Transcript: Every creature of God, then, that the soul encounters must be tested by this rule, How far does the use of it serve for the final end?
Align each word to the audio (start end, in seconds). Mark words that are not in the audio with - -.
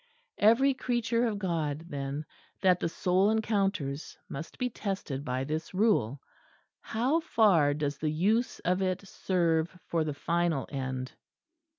Every 0.39 0.73
creature 0.73 1.27
of 1.27 1.37
God, 1.37 1.85
then, 1.89 2.25
that 2.63 2.79
the 2.79 2.89
soul 2.89 3.29
encounters 3.29 4.17
must 4.27 4.57
be 4.57 4.67
tested 4.67 5.23
by 5.23 5.43
this 5.43 5.75
rule, 5.75 6.19
How 6.81 7.19
far 7.19 7.75
does 7.75 7.99
the 7.99 8.09
use 8.09 8.57
of 8.61 8.81
it 8.81 9.07
serve 9.07 9.77
for 9.85 10.03
the 10.03 10.15
final 10.15 10.67
end? 10.71 11.11